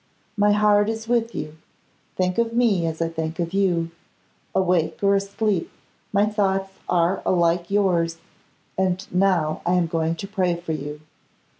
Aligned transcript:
My 0.35 0.51
heart 0.53 0.89
is 0.89 1.07
with 1.07 1.35
you. 1.35 1.57
Think 2.15 2.39
of 2.39 2.53
me 2.53 2.87
as 2.87 3.03
I 3.03 3.07
think 3.07 3.37
of 3.39 3.53
you. 3.53 3.91
Awake 4.55 4.97
or 5.03 5.13
asleep 5.13 5.69
my 6.11 6.25
thoughts 6.25 6.71
are 6.89 7.21
alike 7.23 7.69
yours, 7.69 8.17
and 8.79 9.05
now 9.11 9.61
I 9.63 9.73
am 9.73 9.85
going 9.85 10.15
to 10.15 10.27
pray 10.27 10.55
for 10.55 10.71
you. 10.71 11.01